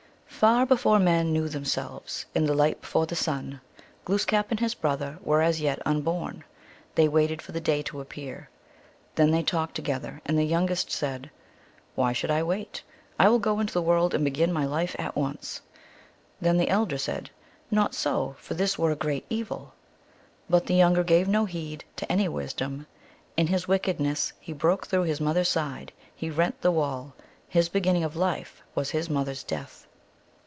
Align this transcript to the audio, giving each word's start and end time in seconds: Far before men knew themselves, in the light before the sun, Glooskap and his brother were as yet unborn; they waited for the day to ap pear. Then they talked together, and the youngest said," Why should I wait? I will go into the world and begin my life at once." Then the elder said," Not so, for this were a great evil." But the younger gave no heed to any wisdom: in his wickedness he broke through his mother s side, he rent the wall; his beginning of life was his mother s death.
Far 0.41 0.65
before 0.65 0.97
men 0.97 1.31
knew 1.31 1.47
themselves, 1.47 2.25
in 2.33 2.45
the 2.47 2.55
light 2.55 2.81
before 2.81 3.05
the 3.05 3.15
sun, 3.15 3.61
Glooskap 4.05 4.49
and 4.49 4.59
his 4.59 4.73
brother 4.73 5.19
were 5.21 5.43
as 5.43 5.61
yet 5.61 5.79
unborn; 5.85 6.43
they 6.95 7.07
waited 7.07 7.43
for 7.43 7.51
the 7.51 7.61
day 7.61 7.83
to 7.83 8.01
ap 8.01 8.09
pear. 8.09 8.49
Then 9.13 9.29
they 9.29 9.43
talked 9.43 9.75
together, 9.75 10.19
and 10.25 10.39
the 10.39 10.43
youngest 10.43 10.89
said," 10.89 11.29
Why 11.95 12.11
should 12.11 12.31
I 12.31 12.41
wait? 12.41 12.81
I 13.19 13.29
will 13.29 13.37
go 13.37 13.59
into 13.59 13.71
the 13.71 13.83
world 13.83 14.15
and 14.15 14.23
begin 14.23 14.51
my 14.51 14.65
life 14.65 14.95
at 14.97 15.15
once." 15.15 15.61
Then 16.39 16.57
the 16.57 16.69
elder 16.69 16.97
said," 16.97 17.29
Not 17.69 17.93
so, 17.93 18.35
for 18.39 18.55
this 18.55 18.79
were 18.79 18.89
a 18.89 18.95
great 18.95 19.27
evil." 19.29 19.73
But 20.49 20.65
the 20.65 20.73
younger 20.73 21.03
gave 21.03 21.27
no 21.27 21.45
heed 21.45 21.85
to 21.97 22.11
any 22.11 22.27
wisdom: 22.27 22.87
in 23.37 23.45
his 23.45 23.67
wickedness 23.67 24.33
he 24.39 24.53
broke 24.53 24.87
through 24.87 25.03
his 25.03 25.21
mother 25.21 25.41
s 25.41 25.49
side, 25.49 25.93
he 26.15 26.31
rent 26.31 26.61
the 26.61 26.71
wall; 26.71 27.13
his 27.47 27.69
beginning 27.69 28.03
of 28.03 28.15
life 28.15 28.63
was 28.73 28.89
his 28.89 29.07
mother 29.07 29.33
s 29.33 29.43
death. 29.43 29.85